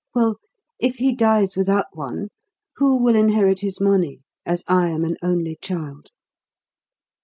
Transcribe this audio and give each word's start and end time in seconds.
Well, 0.15 0.39
if 0.79 0.95
he 0.95 1.13
dies 1.15 1.55
without 1.55 1.85
one, 1.93 2.29
who 2.77 2.97
will 2.97 3.15
inherit 3.15 3.59
his 3.59 3.79
money, 3.79 4.21
as 4.47 4.63
I 4.67 4.89
am 4.89 5.05
an 5.05 5.15
only 5.21 5.59
child?" 5.61 6.09